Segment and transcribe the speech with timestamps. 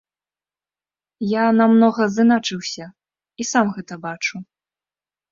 [1.31, 2.85] Я намнога зыначыўся
[3.43, 4.35] і сам гэта бачу.